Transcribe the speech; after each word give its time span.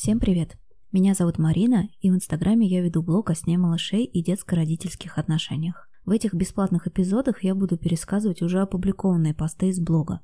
Всем 0.00 0.20
привет! 0.20 0.56
Меня 0.92 1.12
зовут 1.14 1.38
Марина, 1.38 1.88
и 2.00 2.08
в 2.08 2.14
Инстаграме 2.14 2.68
я 2.68 2.82
веду 2.82 3.02
блог 3.02 3.30
о 3.30 3.34
сне 3.34 3.58
малышей 3.58 4.04
и 4.04 4.22
детско-родительских 4.22 5.18
отношениях. 5.18 5.90
В 6.04 6.12
этих 6.12 6.34
бесплатных 6.34 6.86
эпизодах 6.86 7.42
я 7.42 7.56
буду 7.56 7.76
пересказывать 7.76 8.40
уже 8.40 8.60
опубликованные 8.60 9.34
посты 9.34 9.70
из 9.70 9.80
блога. 9.80 10.20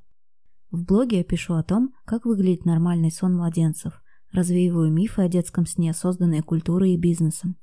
В 0.71 0.85
блоге 0.85 1.17
я 1.17 1.23
пишу 1.25 1.55
о 1.55 1.63
том, 1.63 1.93
как 2.05 2.23
выглядит 2.23 2.63
нормальный 2.63 3.11
сон 3.11 3.35
младенцев, 3.35 4.01
развеиваю 4.31 4.93
мифы 4.93 5.23
о 5.23 5.27
детском 5.27 5.65
сне, 5.65 5.91
созданные 5.91 6.41
культурой 6.41 6.93
и 6.93 6.97
бизнесом, 6.97 7.57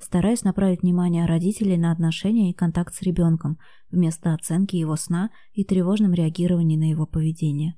стараюсь 0.00 0.44
направить 0.44 0.80
внимание 0.80 1.26
родителей 1.26 1.76
на 1.76 1.92
отношения 1.92 2.50
и 2.50 2.54
контакт 2.54 2.94
с 2.94 3.02
ребенком, 3.02 3.58
вместо 3.90 4.32
оценки 4.32 4.76
его 4.76 4.96
сна 4.96 5.28
и 5.52 5.64
тревожным 5.64 6.14
реагированием 6.14 6.80
на 6.80 6.88
его 6.88 7.04
поведение. 7.04 7.74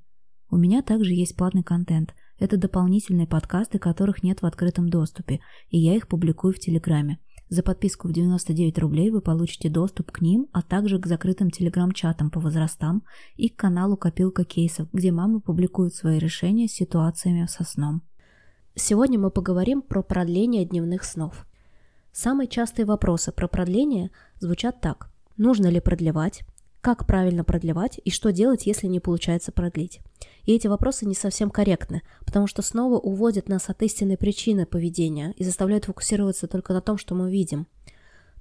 У 0.48 0.56
меня 0.56 0.82
также 0.82 1.12
есть 1.12 1.36
платный 1.36 1.64
контент. 1.64 2.14
Это 2.40 2.56
дополнительные 2.56 3.26
подкасты, 3.26 3.78
которых 3.78 4.22
нет 4.22 4.40
в 4.40 4.46
открытом 4.46 4.88
доступе, 4.88 5.40
и 5.68 5.78
я 5.78 5.94
их 5.94 6.08
публикую 6.08 6.54
в 6.54 6.58
Телеграме. 6.58 7.18
За 7.50 7.62
подписку 7.62 8.08
в 8.08 8.12
99 8.12 8.78
рублей 8.78 9.10
вы 9.10 9.20
получите 9.20 9.68
доступ 9.68 10.10
к 10.10 10.22
ним, 10.22 10.46
а 10.52 10.62
также 10.62 10.98
к 10.98 11.06
закрытым 11.06 11.50
телеграм-чатам 11.50 12.30
по 12.30 12.40
возрастам 12.40 13.02
и 13.36 13.50
к 13.50 13.56
каналу 13.56 13.96
«Копилка 13.96 14.44
кейсов», 14.44 14.88
где 14.92 15.12
мамы 15.12 15.40
публикуют 15.40 15.94
свои 15.94 16.18
решения 16.18 16.66
с 16.66 16.72
ситуациями 16.72 17.44
со 17.46 17.62
сном. 17.64 18.02
Сегодня 18.74 19.18
мы 19.18 19.30
поговорим 19.30 19.82
про 19.82 20.02
продление 20.02 20.64
дневных 20.64 21.04
снов. 21.04 21.46
Самые 22.10 22.48
частые 22.48 22.86
вопросы 22.86 23.32
про 23.32 23.48
продление 23.48 24.12
звучат 24.38 24.80
так. 24.80 25.10
Нужно 25.36 25.66
ли 25.66 25.80
продлевать? 25.80 26.42
Как 26.80 27.06
правильно 27.06 27.44
продлевать 27.44 28.00
и 28.02 28.10
что 28.10 28.32
делать, 28.32 28.64
если 28.64 28.86
не 28.86 29.00
получается 29.00 29.52
продлить? 29.52 30.00
И 30.44 30.54
эти 30.54 30.66
вопросы 30.66 31.04
не 31.04 31.14
совсем 31.14 31.50
корректны, 31.50 32.02
потому 32.24 32.46
что 32.46 32.62
снова 32.62 32.98
уводят 32.98 33.50
нас 33.50 33.68
от 33.68 33.82
истинной 33.82 34.16
причины 34.16 34.64
поведения 34.64 35.34
и 35.36 35.44
заставляют 35.44 35.84
фокусироваться 35.84 36.46
только 36.46 36.72
на 36.72 36.80
том, 36.80 36.96
что 36.96 37.14
мы 37.14 37.30
видим. 37.30 37.66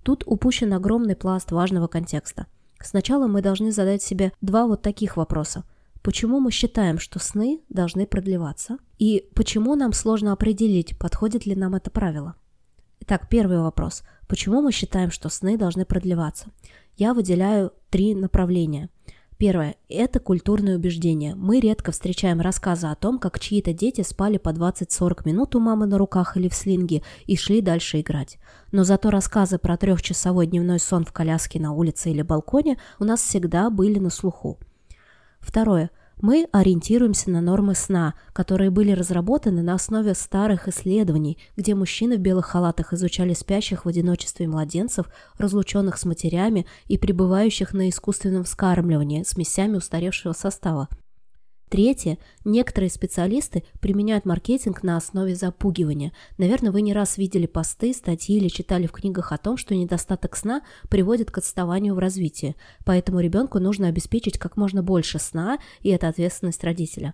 Тут 0.03 0.23
упущен 0.25 0.73
огромный 0.73 1.17
пласт 1.17 1.51
важного 1.51 1.87
контекста. 1.87 2.47
Сначала 2.81 3.27
мы 3.27 3.41
должны 3.41 3.73
задать 3.73 4.01
себе 4.01 4.31
два 4.39 4.67
вот 4.67 4.81
таких 4.81 5.17
вопроса. 5.17 5.65
Почему 6.01 6.39
мы 6.39 6.51
считаем, 6.51 6.97
что 6.97 7.19
сны 7.19 7.59
должны 7.67 8.07
продлеваться? 8.07 8.77
И 8.99 9.29
почему 9.35 9.75
нам 9.75 9.91
сложно 9.91 10.31
определить, 10.31 10.97
подходит 10.97 11.45
ли 11.45 11.55
нам 11.55 11.75
это 11.75 11.91
правило? 11.91 12.35
Итак, 13.01 13.27
первый 13.29 13.59
вопрос. 13.59 14.03
Почему 14.29 14.61
мы 14.61 14.71
считаем, 14.71 15.11
что 15.11 15.27
сны 15.27 15.57
должны 15.57 15.83
продлеваться? 15.83 16.51
Я 16.99 17.13
выделяю 17.13 17.71
три 17.89 18.13
направления. 18.13 18.89
Первое– 19.37 19.77
это 19.89 20.19
культурное 20.19 20.75
убеждение. 20.75 21.33
Мы 21.33 21.61
редко 21.61 21.93
встречаем 21.93 22.41
рассказы 22.41 22.87
о 22.87 22.95
том, 22.95 23.19
как 23.19 23.39
чьи-то 23.39 23.71
дети 23.71 24.01
спали 24.01 24.37
по 24.37 24.49
20-40 24.49 25.21
минут 25.23 25.55
у 25.55 25.61
мамы 25.61 25.85
на 25.85 25.97
руках 25.97 26.35
или 26.35 26.49
в 26.49 26.53
слинге 26.53 27.01
и 27.25 27.37
шли 27.37 27.61
дальше 27.61 28.01
играть. 28.01 28.37
Но 28.73 28.83
зато 28.83 29.11
рассказы 29.11 29.59
про 29.59 29.77
трехчасовой 29.77 30.45
дневной 30.47 30.81
сон 30.81 31.05
в 31.05 31.13
коляске 31.13 31.57
на 31.61 31.71
улице 31.71 32.11
или 32.11 32.21
балконе 32.21 32.77
у 32.99 33.05
нас 33.05 33.21
всегда 33.21 33.69
были 33.69 33.97
на 33.97 34.09
слуху. 34.09 34.59
Второе. 35.39 35.91
Мы 36.21 36.49
ориентируемся 36.51 37.29
на 37.29 37.39
нормы 37.39 37.75
сна, 37.75 38.13
которые 38.33 38.71
были 38.71 38.91
разработаны 38.91 39.61
на 39.61 39.75
основе 39.75 40.13
старых 40.13 40.67
исследований, 40.67 41.37
где 41.55 41.75
мужчины 41.75 42.17
в 42.17 42.19
белых 42.19 42.47
халатах 42.47 42.91
изучали 42.91 43.33
спящих 43.33 43.85
в 43.85 43.87
одиночестве 43.87 44.45
младенцев, 44.45 45.05
разлученных 45.37 45.97
с 45.97 46.03
матерями 46.03 46.65
и 46.87 46.97
пребывающих 46.97 47.73
на 47.73 47.87
искусственном 47.87 48.43
вскармливании 48.43 49.23
с 49.23 49.29
смесями 49.29 49.77
устаревшего 49.77 50.33
состава. 50.33 50.89
Третье. 51.69 52.17
Некоторые 52.45 52.89
специалисты 52.89 53.63
применяют 53.79 54.25
маркетинг 54.25 54.81
на 54.81 54.97
основе 54.97 55.35
запугивания. 55.35 56.11
Наверное, 56.39 56.71
вы 56.71 56.81
не 56.81 56.93
раз 56.93 57.17
видели 57.19 57.45
посты, 57.45 57.93
статьи 57.93 58.37
или 58.37 58.47
читали 58.47 58.87
в 58.87 58.91
книгах 58.91 59.31
о 59.31 59.37
том, 59.37 59.55
что 59.55 59.75
недостаток 59.75 60.35
сна 60.35 60.63
приводит 60.89 61.29
к 61.29 61.37
отставанию 61.37 61.93
в 61.93 61.99
развитии. 61.99 62.55
Поэтому 62.85 63.19
ребенку 63.19 63.59
нужно 63.59 63.87
обеспечить 63.87 64.39
как 64.39 64.57
можно 64.57 64.81
больше 64.81 65.19
сна, 65.19 65.59
и 65.81 65.89
это 65.89 66.07
ответственность 66.07 66.63
родителя. 66.63 67.13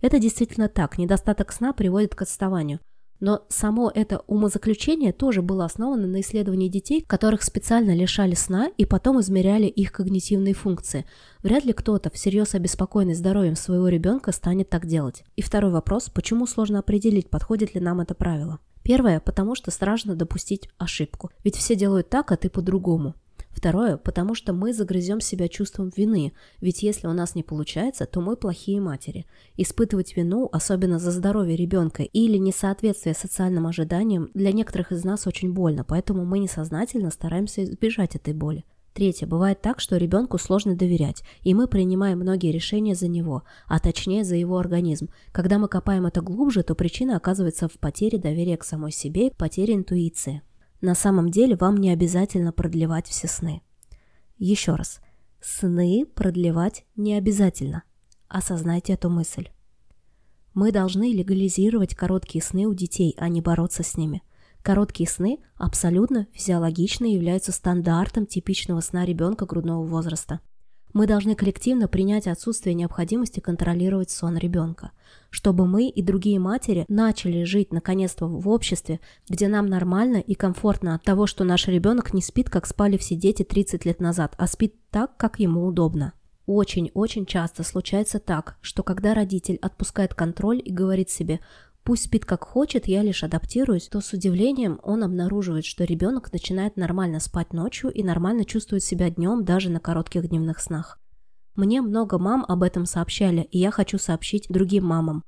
Это 0.00 0.20
действительно 0.20 0.68
так. 0.68 0.96
Недостаток 0.96 1.50
сна 1.52 1.72
приводит 1.72 2.14
к 2.14 2.22
отставанию. 2.22 2.78
Но 3.20 3.44
само 3.48 3.90
это 3.92 4.22
умозаключение 4.26 5.12
тоже 5.12 5.42
было 5.42 5.64
основано 5.64 6.06
на 6.06 6.20
исследовании 6.20 6.68
детей, 6.68 7.04
которых 7.06 7.42
специально 7.42 7.94
лишали 7.94 8.34
сна 8.34 8.70
и 8.76 8.84
потом 8.84 9.20
измеряли 9.20 9.66
их 9.66 9.92
когнитивные 9.92 10.54
функции. 10.54 11.04
Вряд 11.42 11.64
ли 11.64 11.72
кто-то, 11.72 12.10
всерьез 12.10 12.54
обеспокоенный 12.54 13.14
здоровьем 13.14 13.56
своего 13.56 13.88
ребенка, 13.88 14.32
станет 14.32 14.68
так 14.68 14.86
делать. 14.86 15.24
И 15.36 15.42
второй 15.42 15.72
вопрос, 15.72 16.10
почему 16.10 16.46
сложно 16.46 16.78
определить, 16.78 17.28
подходит 17.28 17.74
ли 17.74 17.80
нам 17.80 18.00
это 18.00 18.14
правило? 18.14 18.60
Первое, 18.82 19.20
потому 19.20 19.54
что 19.54 19.70
страшно 19.70 20.14
допустить 20.14 20.68
ошибку. 20.78 21.30
Ведь 21.44 21.56
все 21.56 21.74
делают 21.74 22.08
так, 22.08 22.32
а 22.32 22.36
ты 22.36 22.48
по-другому. 22.48 23.14
Второе, 23.58 23.96
потому 23.96 24.36
что 24.36 24.52
мы 24.52 24.72
загрызем 24.72 25.20
себя 25.20 25.48
чувством 25.48 25.90
вины, 25.96 26.32
ведь 26.60 26.84
если 26.84 27.08
у 27.08 27.12
нас 27.12 27.34
не 27.34 27.42
получается, 27.42 28.06
то 28.06 28.20
мы 28.20 28.36
плохие 28.36 28.80
матери. 28.80 29.26
Испытывать 29.56 30.16
вину, 30.16 30.48
особенно 30.52 31.00
за 31.00 31.10
здоровье 31.10 31.56
ребенка 31.56 32.04
или 32.04 32.36
несоответствие 32.38 33.16
социальным 33.16 33.66
ожиданиям, 33.66 34.30
для 34.32 34.52
некоторых 34.52 34.92
из 34.92 35.02
нас 35.02 35.26
очень 35.26 35.52
больно, 35.52 35.82
поэтому 35.82 36.24
мы 36.24 36.38
несознательно 36.38 37.10
стараемся 37.10 37.64
избежать 37.64 38.14
этой 38.14 38.32
боли. 38.32 38.64
Третье. 38.94 39.26
Бывает 39.26 39.60
так, 39.60 39.80
что 39.80 39.96
ребенку 39.96 40.38
сложно 40.38 40.76
доверять, 40.76 41.24
и 41.42 41.52
мы 41.52 41.66
принимаем 41.66 42.20
многие 42.20 42.52
решения 42.52 42.94
за 42.94 43.08
него, 43.08 43.42
а 43.66 43.80
точнее 43.80 44.22
за 44.22 44.36
его 44.36 44.56
организм. 44.56 45.08
Когда 45.32 45.58
мы 45.58 45.66
копаем 45.66 46.06
это 46.06 46.20
глубже, 46.20 46.62
то 46.62 46.76
причина 46.76 47.16
оказывается 47.16 47.66
в 47.66 47.72
потере 47.72 48.18
доверия 48.18 48.56
к 48.56 48.62
самой 48.62 48.92
себе 48.92 49.26
и 49.26 49.34
потере 49.34 49.74
интуиции. 49.74 50.42
На 50.80 50.94
самом 50.94 51.30
деле 51.30 51.56
вам 51.56 51.76
не 51.76 51.90
обязательно 51.90 52.52
продлевать 52.52 53.08
все 53.08 53.26
сны. 53.26 53.62
Еще 54.36 54.74
раз. 54.74 55.00
Сны 55.40 56.06
продлевать 56.14 56.84
не 56.94 57.14
обязательно. 57.14 57.82
Осознайте 58.28 58.92
эту 58.92 59.10
мысль. 59.10 59.48
Мы 60.54 60.72
должны 60.72 61.12
легализировать 61.12 61.94
короткие 61.94 62.42
сны 62.42 62.66
у 62.66 62.74
детей, 62.74 63.14
а 63.18 63.28
не 63.28 63.40
бороться 63.40 63.82
с 63.82 63.96
ними. 63.96 64.22
Короткие 64.62 65.08
сны 65.08 65.38
абсолютно 65.56 66.26
физиологично 66.32 67.06
являются 67.06 67.52
стандартом 67.52 68.26
типичного 68.26 68.80
сна 68.80 69.04
ребенка 69.04 69.46
грудного 69.46 69.84
возраста. 69.84 70.40
Мы 70.92 71.06
должны 71.06 71.34
коллективно 71.34 71.86
принять 71.86 72.26
отсутствие 72.26 72.74
необходимости 72.74 73.40
контролировать 73.40 74.10
сон 74.10 74.38
ребенка, 74.38 74.92
чтобы 75.30 75.66
мы 75.66 75.88
и 75.88 76.02
другие 76.02 76.38
матери 76.38 76.86
начали 76.88 77.44
жить 77.44 77.72
наконец-то 77.72 78.26
в 78.26 78.48
обществе, 78.48 79.00
где 79.28 79.48
нам 79.48 79.66
нормально 79.66 80.16
и 80.16 80.34
комфортно 80.34 80.94
от 80.94 81.02
того, 81.02 81.26
что 81.26 81.44
наш 81.44 81.68
ребенок 81.68 82.14
не 82.14 82.22
спит, 82.22 82.48
как 82.48 82.66
спали 82.66 82.96
все 82.96 83.14
дети 83.14 83.42
30 83.42 83.84
лет 83.84 84.00
назад, 84.00 84.34
а 84.38 84.46
спит 84.46 84.74
так, 84.90 85.16
как 85.16 85.38
ему 85.38 85.66
удобно. 85.66 86.14
Очень-очень 86.46 87.26
часто 87.26 87.62
случается 87.62 88.18
так, 88.20 88.56
что 88.62 88.82
когда 88.82 89.12
родитель 89.12 89.58
отпускает 89.60 90.14
контроль 90.14 90.62
и 90.64 90.72
говорит 90.72 91.10
себе 91.10 91.40
Пусть 91.84 92.04
спит 92.04 92.24
как 92.24 92.44
хочет, 92.44 92.86
я 92.86 93.02
лишь 93.02 93.24
адаптируюсь, 93.24 93.88
то 93.88 94.00
с 94.00 94.12
удивлением 94.12 94.78
он 94.82 95.02
обнаруживает, 95.02 95.64
что 95.64 95.84
ребенок 95.84 96.32
начинает 96.32 96.76
нормально 96.76 97.18
спать 97.20 97.52
ночью 97.52 97.90
и 97.90 98.02
нормально 98.02 98.44
чувствует 98.44 98.82
себя 98.82 99.10
днем 99.10 99.44
даже 99.44 99.70
на 99.70 99.80
коротких 99.80 100.28
дневных 100.28 100.60
снах. 100.60 101.00
Мне 101.54 101.80
много 101.80 102.18
мам 102.18 102.44
об 102.46 102.62
этом 102.62 102.86
сообщали, 102.86 103.42
и 103.42 103.58
я 103.58 103.70
хочу 103.70 103.98
сообщить 103.98 104.46
другим 104.48 104.84
мамам. 104.84 105.24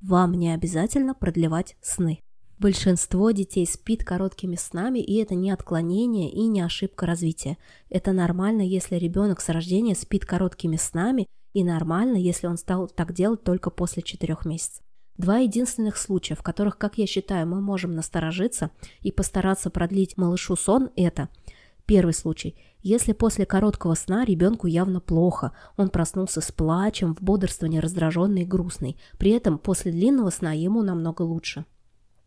Вам 0.00 0.34
не 0.34 0.52
обязательно 0.52 1.14
продлевать 1.14 1.76
сны. 1.80 2.20
Большинство 2.58 3.30
детей 3.30 3.66
спит 3.66 4.04
короткими 4.04 4.56
снами, 4.56 4.98
и 4.98 5.14
это 5.16 5.34
не 5.34 5.50
отклонение 5.50 6.30
и 6.30 6.46
не 6.46 6.60
ошибка 6.60 7.06
развития. 7.06 7.56
Это 7.88 8.12
нормально, 8.12 8.60
если 8.60 8.96
ребенок 8.96 9.40
с 9.40 9.48
рождения 9.48 9.94
спит 9.94 10.26
короткими 10.26 10.76
снами, 10.76 11.26
и 11.54 11.64
нормально, 11.64 12.16
если 12.16 12.46
он 12.46 12.58
стал 12.58 12.88
так 12.88 13.14
делать 13.14 13.44
только 13.44 13.70
после 13.70 14.02
4 14.02 14.36
месяцев. 14.44 14.84
Два 15.20 15.36
единственных 15.36 15.98
случая, 15.98 16.34
в 16.34 16.42
которых, 16.42 16.78
как 16.78 16.96
я 16.96 17.06
считаю, 17.06 17.46
мы 17.46 17.60
можем 17.60 17.94
насторожиться 17.94 18.70
и 19.02 19.12
постараться 19.12 19.68
продлить 19.68 20.16
малышу 20.16 20.56
сон, 20.56 20.88
это 20.96 21.28
Первый 21.84 22.14
случай. 22.14 22.56
Если 22.82 23.12
после 23.12 23.44
короткого 23.44 23.94
сна 23.94 24.24
ребенку 24.24 24.66
явно 24.66 25.00
плохо, 25.00 25.52
он 25.76 25.90
проснулся 25.90 26.40
с 26.40 26.50
плачем, 26.50 27.14
в 27.14 27.20
бодрствовании 27.20 27.80
раздраженный 27.80 28.42
и 28.42 28.46
грустный, 28.46 28.96
при 29.18 29.32
этом 29.32 29.58
после 29.58 29.92
длинного 29.92 30.30
сна 30.30 30.52
ему 30.52 30.82
намного 30.82 31.20
лучше. 31.20 31.66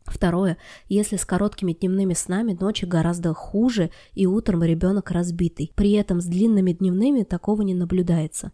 Второе. 0.04 0.58
Если 0.88 1.16
с 1.16 1.26
короткими 1.26 1.74
дневными 1.74 2.14
снами 2.14 2.56
ночи 2.60 2.86
гораздо 2.86 3.34
хуже 3.34 3.90
и 4.14 4.28
утром 4.28 4.62
ребенок 4.62 5.10
разбитый. 5.10 5.72
При 5.74 5.94
этом 5.94 6.22
с 6.22 6.26
длинными 6.26 6.74
дневными 6.74 7.24
такого 7.24 7.64
не 7.64 7.74
наблюдается. 7.74 8.52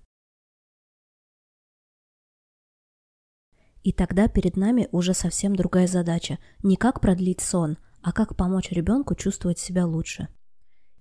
И 3.83 3.93
тогда 3.93 4.27
перед 4.27 4.57
нами 4.57 4.87
уже 4.91 5.13
совсем 5.13 5.55
другая 5.55 5.87
задача. 5.87 6.37
Не 6.63 6.75
как 6.75 7.01
продлить 7.01 7.41
сон, 7.41 7.77
а 8.01 8.11
как 8.11 8.35
помочь 8.35 8.71
ребенку 8.71 9.15
чувствовать 9.15 9.59
себя 9.59 9.85
лучше. 9.85 10.27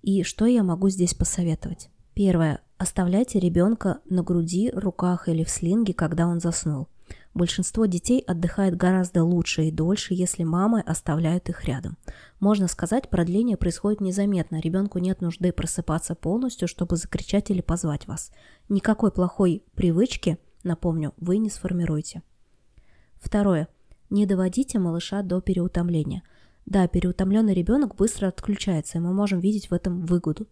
И 0.01 0.23
что 0.23 0.45
я 0.45 0.63
могу 0.63 0.89
здесь 0.89 1.13
посоветовать? 1.13 1.89
Первое. 2.13 2.61
Оставляйте 2.77 3.39
ребенка 3.39 3.99
на 4.09 4.23
груди, 4.23 4.71
руках 4.73 5.27
или 5.27 5.43
в 5.43 5.49
слинге, 5.49 5.93
когда 5.93 6.27
он 6.27 6.39
заснул. 6.39 6.87
Большинство 7.33 7.85
детей 7.85 8.21
отдыхает 8.21 8.75
гораздо 8.75 9.23
лучше 9.23 9.65
и 9.65 9.71
дольше, 9.71 10.13
если 10.13 10.43
мамы 10.43 10.81
оставляют 10.81 11.49
их 11.49 11.65
рядом. 11.65 11.97
Можно 12.39 12.67
сказать, 12.67 13.09
продление 13.09 13.57
происходит 13.57 14.01
незаметно, 14.01 14.59
ребенку 14.59 14.99
нет 14.99 15.21
нужды 15.21 15.51
просыпаться 15.51 16.15
полностью, 16.15 16.67
чтобы 16.67 16.95
закричать 16.95 17.49
или 17.51 17.61
позвать 17.61 18.07
вас. 18.07 18.31
Никакой 18.67 19.11
плохой 19.11 19.63
привычки, 19.75 20.37
напомню, 20.63 21.13
вы 21.17 21.37
не 21.37 21.49
сформируете. 21.49 22.23
Второе. 23.19 23.67
Не 24.09 24.25
доводите 24.25 24.79
малыша 24.79 25.21
до 25.21 25.41
переутомления. 25.41 26.23
Да, 26.65 26.87
переутомленный 26.87 27.53
ребенок 27.53 27.95
быстро 27.95 28.27
отключается, 28.27 28.97
и 28.97 29.01
мы 29.01 29.13
можем 29.13 29.39
видеть 29.39 29.69
в 29.69 29.73
этом 29.73 30.05
выгоду. 30.05 30.47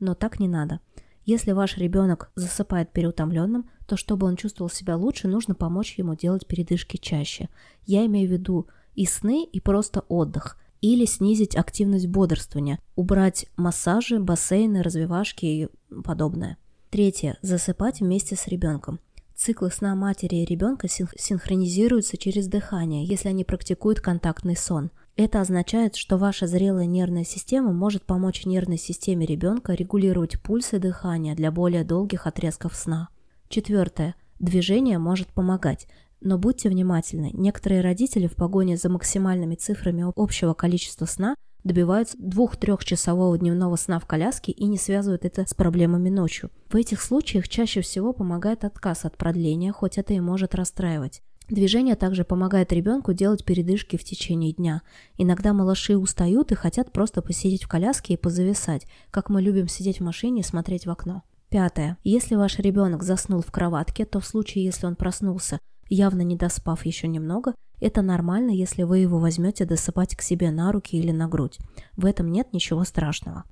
Но 0.00 0.14
так 0.14 0.38
не 0.38 0.48
надо. 0.48 0.80
Если 1.24 1.52
ваш 1.52 1.76
ребенок 1.78 2.32
засыпает 2.34 2.92
переутомленным, 2.92 3.70
то 3.86 3.96
чтобы 3.96 4.26
он 4.26 4.36
чувствовал 4.36 4.70
себя 4.70 4.96
лучше, 4.96 5.28
нужно 5.28 5.54
помочь 5.54 5.98
ему 5.98 6.14
делать 6.16 6.46
передышки 6.46 6.96
чаще. 6.96 7.48
Я 7.86 8.04
имею 8.06 8.28
в 8.28 8.32
виду 8.32 8.66
и 8.94 9.06
сны, 9.06 9.44
и 9.44 9.60
просто 9.60 10.00
отдых. 10.08 10.58
Или 10.80 11.04
снизить 11.04 11.56
активность 11.56 12.08
бодрствования, 12.08 12.80
убрать 12.96 13.46
массажи, 13.56 14.18
бассейны, 14.18 14.82
развивашки 14.82 15.46
и 15.46 15.68
подобное. 16.02 16.58
Третье. 16.90 17.38
Засыпать 17.40 18.00
вместе 18.00 18.34
с 18.34 18.48
ребенком. 18.48 18.98
Циклы 19.34 19.70
сна 19.70 19.94
матери 19.94 20.36
и 20.36 20.44
ребенка 20.44 20.88
синхронизируются 20.88 22.16
через 22.16 22.46
дыхание, 22.46 23.04
если 23.04 23.28
они 23.28 23.44
практикуют 23.44 24.00
контактный 24.00 24.56
сон– 24.56 24.90
это 25.16 25.42
означает, 25.42 25.94
что 25.96 26.16
ваша 26.16 26.46
зрелая 26.46 26.86
нервная 26.86 27.24
система 27.24 27.72
может 27.72 28.04
помочь 28.04 28.46
нервной 28.46 28.78
системе 28.78 29.26
ребенка 29.26 29.74
регулировать 29.74 30.40
пульс 30.40 30.72
и 30.72 30.78
дыхание 30.78 31.34
для 31.34 31.52
более 31.52 31.84
долгих 31.84 32.26
отрезков 32.26 32.74
сна. 32.74 33.08
Четвертое. 33.48 34.14
Движение 34.38 34.98
может 34.98 35.28
помогать. 35.28 35.86
Но 36.22 36.38
будьте 36.38 36.70
внимательны, 36.70 37.30
некоторые 37.34 37.82
родители 37.82 38.26
в 38.26 38.36
погоне 38.36 38.76
за 38.76 38.88
максимальными 38.88 39.54
цифрами 39.54 40.06
общего 40.16 40.54
количества 40.54 41.04
сна 41.04 41.34
добиваются 41.64 42.16
двух-трехчасового 42.18 43.38
дневного 43.38 43.76
сна 43.76 43.98
в 43.98 44.06
коляске 44.06 44.52
и 44.52 44.66
не 44.66 44.78
связывают 44.78 45.24
это 45.24 45.46
с 45.46 45.54
проблемами 45.54 46.08
ночью. 46.08 46.50
В 46.68 46.76
этих 46.76 47.00
случаях 47.00 47.48
чаще 47.48 47.80
всего 47.80 48.12
помогает 48.12 48.64
отказ 48.64 49.04
от 49.04 49.16
продления, 49.16 49.72
хоть 49.72 49.98
это 49.98 50.14
и 50.14 50.20
может 50.20 50.54
расстраивать. 50.54 51.22
Движение 51.48 51.96
также 51.96 52.24
помогает 52.24 52.72
ребенку 52.72 53.12
делать 53.12 53.44
передышки 53.44 53.96
в 53.96 54.04
течение 54.04 54.52
дня. 54.52 54.82
Иногда 55.18 55.52
малыши 55.52 55.96
устают 55.96 56.52
и 56.52 56.54
хотят 56.54 56.92
просто 56.92 57.20
посидеть 57.20 57.64
в 57.64 57.68
коляске 57.68 58.14
и 58.14 58.16
позависать, 58.16 58.86
как 59.10 59.28
мы 59.28 59.42
любим 59.42 59.68
сидеть 59.68 60.00
в 60.00 60.04
машине 60.04 60.40
и 60.40 60.44
смотреть 60.44 60.86
в 60.86 60.90
окно. 60.90 61.22
Пятое. 61.50 61.98
Если 62.04 62.36
ваш 62.36 62.58
ребенок 62.58 63.02
заснул 63.02 63.42
в 63.42 63.50
кроватке, 63.50 64.06
то 64.06 64.20
в 64.20 64.26
случае, 64.26 64.64
если 64.64 64.86
он 64.86 64.96
проснулся, 64.96 65.58
явно 65.90 66.22
не 66.22 66.36
доспав 66.36 66.86
еще 66.86 67.08
немного, 67.08 67.54
это 67.82 68.00
нормально, 68.00 68.50
если 68.50 68.84
вы 68.84 68.98
его 68.98 69.18
возьмете 69.18 69.64
досыпать 69.64 70.16
к 70.16 70.22
себе 70.22 70.50
на 70.50 70.72
руки 70.72 70.96
или 70.96 71.10
на 71.10 71.28
грудь. 71.28 71.58
В 71.96 72.06
этом 72.06 72.30
нет 72.30 72.52
ничего 72.52 72.84
страшного. 72.84 73.44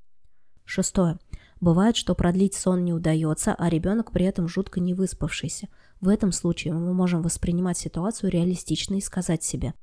Шестое. 0.65 1.19
Бывает, 1.59 1.95
что 1.95 2.15
продлить 2.15 2.55
сон 2.55 2.83
не 2.83 2.93
удается, 2.93 3.53
а 3.53 3.69
ребенок 3.69 4.11
при 4.11 4.25
этом 4.25 4.47
жутко 4.47 4.79
не 4.79 4.93
выспавшийся. 4.93 5.67
В 5.99 6.07
этом 6.07 6.31
случае 6.31 6.73
мы 6.73 6.93
можем 6.93 7.21
воспринимать 7.21 7.77
ситуацию 7.77 8.31
реалистично 8.31 8.95
и 8.95 9.01
сказать 9.01 9.43
себе 9.43 9.73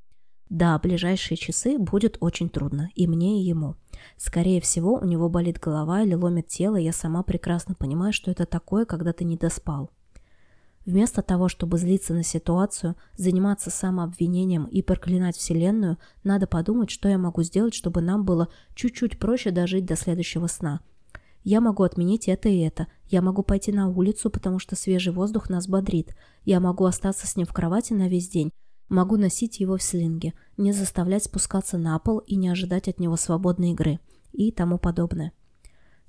«Да, 0.49 0.79
ближайшие 0.79 1.37
часы 1.37 1.79
будет 1.79 2.17
очень 2.21 2.49
трудно, 2.49 2.91
и 2.95 3.07
мне, 3.07 3.43
и 3.43 3.45
ему. 3.45 3.77
Скорее 4.17 4.61
всего, 4.63 4.95
у 4.95 5.05
него 5.05 5.29
болит 5.29 5.61
голова 5.61 6.03
или 6.03 6.15
ломит 6.15 6.49
тело, 6.49 6.77
я 6.77 6.93
сама 6.93 7.23
прекрасно 7.23 7.75
понимаю, 7.75 8.13
что 8.15 8.31
это 8.31 8.47
такое, 8.47 8.87
когда 8.87 9.13
ты 9.13 9.25
не 9.25 9.37
доспал». 9.37 9.91
Вместо 10.89 11.21
того, 11.21 11.49
чтобы 11.49 11.77
злиться 11.77 12.15
на 12.15 12.23
ситуацию, 12.23 12.97
заниматься 13.15 13.69
самообвинением 13.69 14.65
и 14.65 14.81
проклинать 14.81 15.37
Вселенную, 15.37 15.99
надо 16.25 16.47
подумать, 16.47 16.89
что 16.89 17.11
я 17.11 17.19
могу 17.19 17.43
сделать, 17.43 17.75
чтобы 17.75 18.01
нам 18.01 18.25
было 18.25 18.49
чуть-чуть 18.75 19.19
проще 19.19 19.51
дожить 19.51 19.85
до 19.85 19.97
следующего 19.97 20.47
сна– 20.47 20.81
я 21.45 21.63
могу 21.63 21.83
отменить 21.83 22.29
это 22.29 22.51
и 22.51 22.59
это. 22.59 22.89
Я 23.07 23.23
могу 23.23 23.43
пойти 23.43 23.73
на 23.73 23.89
улицу, 23.89 24.29
потому 24.29 24.59
что 24.59 24.77
свежий 24.77 25.15
воздух 25.15 25.49
нас 25.49 25.67
бодрит. 25.67 26.15
Я 26.45 26.61
могу 26.61 26.85
остаться 26.85 27.27
с 27.27 27.37
ним 27.37 27.47
в 27.47 27.55
кровати 27.55 27.95
на 27.95 28.07
весь 28.09 28.29
день. 28.29 28.51
Могу 28.91 29.17
носить 29.17 29.61
его 29.61 29.79
в 29.79 29.83
слинге, 29.83 30.35
не 30.59 30.73
заставлять 30.73 31.25
спускаться 31.25 31.79
на 31.79 31.99
пол 32.01 32.19
и 32.19 32.37
не 32.37 32.51
ожидать 32.51 32.89
от 32.89 33.01
него 33.01 33.17
свободной 33.17 33.71
игры 33.71 33.99
и 34.33 34.53
тому 34.53 34.79
подобное. 34.79 35.33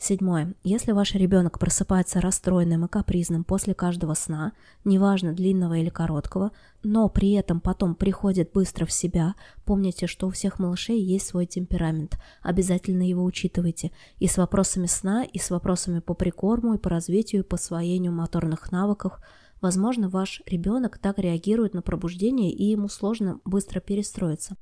Седьмое. 0.02 0.56
Если 0.64 0.94
ваш 0.94 1.14
ребенок 1.14 1.60
просыпается 1.60 2.22
расстроенным 2.22 2.86
и 2.86 2.88
капризным 2.88 3.44
после 3.44 3.74
каждого 3.74 4.14
сна, 4.14 4.54
неважно 4.86 5.34
длинного 5.34 5.74
или 5.74 5.90
короткого, 5.90 6.52
но 6.84 7.10
при 7.10 7.34
этом 7.34 7.60
потом 7.60 7.96
приходит 7.96 8.54
быстро 8.54 8.86
в 8.86 8.94
себя, 8.94 9.36
помните, 9.66 10.08
что 10.08 10.28
у 10.28 10.30
всех 10.30 10.58
малышей 10.58 11.02
есть 11.02 11.28
свой 11.28 11.46
темперамент, 11.46 12.18
обязательно 12.42 13.04
его 13.04 13.26
учитывайте, 13.26 13.92
и 14.20 14.28
с 14.28 14.38
вопросами 14.38 14.86
сна, 14.86 15.26
и 15.26 15.38
с 15.38 15.50
вопросами 15.50 16.00
по 16.00 16.14
прикорму, 16.14 16.76
и 16.76 16.80
по 16.80 16.90
развитию, 16.90 17.44
и 17.44 17.46
по 17.46 17.56
освоению 17.56 18.14
моторных 18.14 18.72
навыков. 18.72 19.20
Возможно, 19.60 20.08
ваш 20.08 20.42
ребенок 20.46 20.98
так 20.98 21.20
реагирует 21.20 21.74
на 21.74 21.82
пробуждение, 21.82 22.54
и 22.54 22.64
ему 22.64 22.88
сложно 22.88 23.42
быстро 23.44 23.82
перестроиться. 23.82 24.56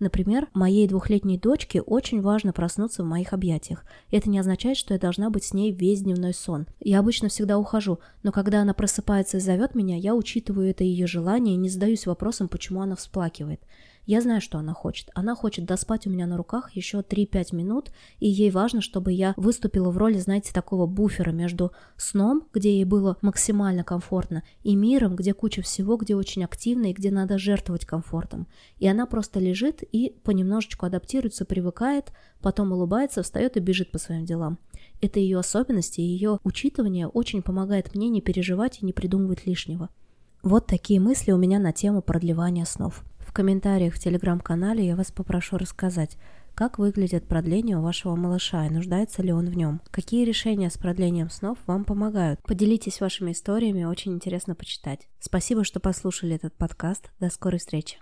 Например, 0.00 0.48
моей 0.54 0.86
двухлетней 0.86 1.38
дочке 1.38 1.80
очень 1.80 2.20
важно 2.20 2.52
проснуться 2.52 3.02
в 3.02 3.06
моих 3.06 3.32
объятиях. 3.32 3.84
Это 4.10 4.30
не 4.30 4.38
означает, 4.38 4.76
что 4.76 4.94
я 4.94 5.00
должна 5.00 5.28
быть 5.30 5.44
с 5.44 5.52
ней 5.52 5.72
весь 5.72 6.02
дневной 6.02 6.34
сон. 6.34 6.66
Я 6.80 7.00
обычно 7.00 7.28
всегда 7.28 7.58
ухожу, 7.58 7.98
но 8.22 8.30
когда 8.30 8.62
она 8.62 8.74
просыпается 8.74 9.38
и 9.38 9.40
зовет 9.40 9.74
меня, 9.74 9.96
я 9.96 10.14
учитываю 10.14 10.70
это 10.70 10.84
ее 10.84 11.06
желание 11.06 11.54
и 11.54 11.58
не 11.58 11.68
задаюсь 11.68 12.06
вопросом, 12.06 12.48
почему 12.48 12.80
она 12.80 12.94
всплакивает. 12.94 13.60
Я 14.08 14.22
знаю, 14.22 14.40
что 14.40 14.56
она 14.56 14.72
хочет. 14.72 15.10
Она 15.12 15.34
хочет 15.34 15.66
доспать 15.66 16.06
у 16.06 16.10
меня 16.10 16.26
на 16.26 16.38
руках 16.38 16.74
еще 16.74 17.00
3-5 17.00 17.54
минут, 17.54 17.92
и 18.20 18.26
ей 18.26 18.50
важно, 18.50 18.80
чтобы 18.80 19.12
я 19.12 19.34
выступила 19.36 19.90
в 19.90 19.98
роли, 19.98 20.16
знаете, 20.16 20.50
такого 20.50 20.86
буфера 20.86 21.30
между 21.30 21.72
сном, 21.98 22.48
где 22.54 22.72
ей 22.72 22.84
было 22.84 23.18
максимально 23.20 23.84
комфортно, 23.84 24.44
и 24.62 24.74
миром, 24.76 25.14
где 25.14 25.34
куча 25.34 25.60
всего, 25.60 25.98
где 25.98 26.16
очень 26.16 26.42
активно 26.42 26.86
и 26.86 26.94
где 26.94 27.10
надо 27.10 27.36
жертвовать 27.36 27.84
комфортом. 27.84 28.46
И 28.78 28.88
она 28.88 29.04
просто 29.04 29.40
лежит 29.40 29.82
и 29.92 30.16
понемножечку 30.24 30.86
адаптируется, 30.86 31.44
привыкает, 31.44 32.10
потом 32.40 32.72
улыбается, 32.72 33.22
встает 33.22 33.58
и 33.58 33.60
бежит 33.60 33.90
по 33.90 33.98
своим 33.98 34.24
делам. 34.24 34.58
Это 35.02 35.20
ее 35.20 35.38
особенности, 35.38 36.00
и 36.00 36.04
ее 36.04 36.38
учитывание 36.44 37.08
очень 37.08 37.42
помогает 37.42 37.94
мне 37.94 38.08
не 38.08 38.22
переживать 38.22 38.78
и 38.80 38.86
не 38.86 38.94
придумывать 38.94 39.44
лишнего. 39.44 39.90
Вот 40.42 40.66
такие 40.66 40.98
мысли 40.98 41.32
у 41.32 41.36
меня 41.36 41.58
на 41.58 41.74
тему 41.74 42.00
продлевания 42.00 42.64
снов. 42.64 43.04
Комментариях 43.38 43.94
в 43.94 44.00
телеграм-канале 44.00 44.84
я 44.84 44.96
вас 44.96 45.12
попрошу 45.12 45.58
рассказать, 45.58 46.16
как 46.56 46.80
выглядит 46.80 47.28
продление 47.28 47.78
у 47.78 47.82
вашего 47.82 48.16
малыша 48.16 48.66
и 48.66 48.68
нуждается 48.68 49.22
ли 49.22 49.32
он 49.32 49.48
в 49.48 49.56
нем. 49.56 49.80
Какие 49.92 50.24
решения 50.24 50.68
с 50.68 50.76
продлением 50.76 51.30
снов 51.30 51.56
вам 51.68 51.84
помогают? 51.84 52.42
Поделитесь 52.42 53.00
вашими 53.00 53.30
историями, 53.30 53.84
очень 53.84 54.12
интересно 54.12 54.56
почитать. 54.56 55.06
Спасибо, 55.20 55.62
что 55.62 55.78
послушали 55.78 56.34
этот 56.34 56.52
подкаст. 56.56 57.12
До 57.20 57.30
скорой 57.30 57.60
встречи. 57.60 57.96